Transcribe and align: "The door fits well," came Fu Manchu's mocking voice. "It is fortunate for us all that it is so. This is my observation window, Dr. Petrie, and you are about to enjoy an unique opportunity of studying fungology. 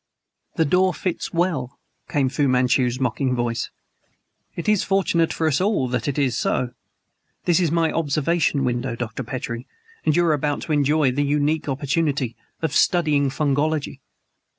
"The 0.55 0.65
door 0.65 0.95
fits 0.95 1.31
well," 1.31 1.77
came 2.09 2.27
Fu 2.27 2.47
Manchu's 2.47 2.99
mocking 2.99 3.35
voice. 3.35 3.69
"It 4.55 4.67
is 4.67 4.83
fortunate 4.83 5.31
for 5.31 5.45
us 5.45 5.61
all 5.61 5.87
that 5.89 6.07
it 6.07 6.17
is 6.17 6.35
so. 6.35 6.71
This 7.45 7.59
is 7.59 7.71
my 7.71 7.91
observation 7.91 8.63
window, 8.63 8.95
Dr. 8.95 9.21
Petrie, 9.21 9.67
and 10.03 10.15
you 10.15 10.25
are 10.25 10.33
about 10.33 10.61
to 10.63 10.71
enjoy 10.73 11.09
an 11.09 11.19
unique 11.19 11.69
opportunity 11.69 12.35
of 12.63 12.73
studying 12.73 13.29
fungology. 13.29 13.99